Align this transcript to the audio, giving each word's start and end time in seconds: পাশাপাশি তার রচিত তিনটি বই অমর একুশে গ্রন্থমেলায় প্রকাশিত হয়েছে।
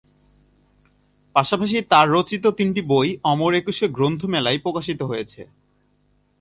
পাশাপাশি 1.35 1.77
তার 1.89 2.07
রচিত 2.11 2.43
তিনটি 2.49 2.81
বই 2.81 3.09
অমর 3.23 3.51
একুশে 3.53 3.85
গ্রন্থমেলায় 3.87 4.59
প্রকাশিত 4.59 4.99
হয়েছে। 5.01 5.41